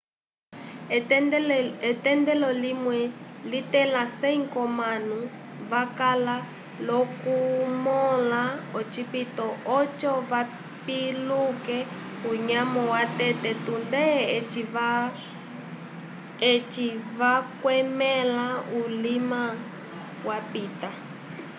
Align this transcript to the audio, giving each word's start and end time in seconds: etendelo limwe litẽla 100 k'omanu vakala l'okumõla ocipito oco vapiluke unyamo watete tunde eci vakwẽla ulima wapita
etendelo 1.95 2.47
limwe 2.63 2.99
litẽla 3.51 4.01
100 4.19 4.41
k'omanu 4.53 5.17
vakala 5.71 6.35
l'okumõla 6.85 8.43
ocipito 8.79 9.47
oco 9.79 10.11
vapiluke 10.31 11.79
unyamo 12.31 12.81
watete 12.93 13.51
tunde 13.65 14.03
eci 16.49 16.85
vakwẽla 17.19 18.47
ulima 18.81 19.41
wapita 20.27 20.89